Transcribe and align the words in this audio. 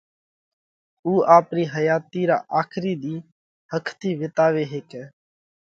اُو 1.05 1.13
آپرِي 1.37 1.63
حياتِي 1.73 2.21
را 2.29 2.37
آکرِي 2.61 2.93
ۮِي 3.01 3.15
ۿک 3.71 3.85
ٿِي 3.99 4.09
وِيتاوي 4.19 4.65
هيڪئہ۔ 4.73 5.03